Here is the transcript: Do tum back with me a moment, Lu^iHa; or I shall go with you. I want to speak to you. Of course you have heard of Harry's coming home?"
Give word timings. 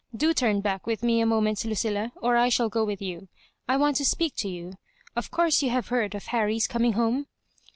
Do 0.17 0.33
tum 0.33 0.61
back 0.61 0.87
with 0.87 1.03
me 1.03 1.21
a 1.21 1.27
moment, 1.27 1.59
Lu^iHa; 1.59 2.11
or 2.15 2.35
I 2.35 2.49
shall 2.49 2.69
go 2.69 2.83
with 2.83 3.03
you. 3.03 3.27
I 3.69 3.77
want 3.77 3.97
to 3.97 4.03
speak 4.03 4.33
to 4.37 4.49
you. 4.49 4.73
Of 5.15 5.29
course 5.29 5.61
you 5.61 5.69
have 5.69 5.89
heard 5.89 6.15
of 6.15 6.25
Harry's 6.25 6.65
coming 6.65 6.93
home?" 6.93 7.27